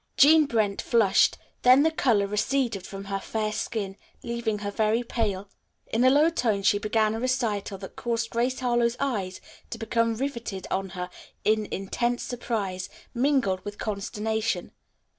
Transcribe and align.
Jean 0.17 0.47
Brent 0.47 0.81
flushed, 0.81 1.37
then 1.61 1.83
the 1.83 1.91
color 1.91 2.25
receded 2.25 2.87
from 2.87 3.03
her 3.05 3.19
fair 3.19 3.51
skin, 3.51 3.97
leaving 4.23 4.57
her 4.65 4.71
very 4.71 5.03
pale. 5.03 5.47
In 5.93 6.03
a 6.03 6.09
low 6.09 6.31
tone 6.31 6.63
she 6.63 6.79
began 6.79 7.13
a 7.13 7.19
recital 7.19 7.77
that 7.77 7.95
caused 7.95 8.31
Grace 8.31 8.61
Harlowe's 8.61 8.97
eyes 8.99 9.39
to 9.69 9.77
become 9.77 10.15
riveted 10.15 10.65
on 10.71 10.89
her 10.97 11.11
in 11.45 11.67
intense 11.69 12.23
surprise, 12.23 12.89
mingled 13.13 13.63
with 13.63 13.77
consternation. 13.77 14.71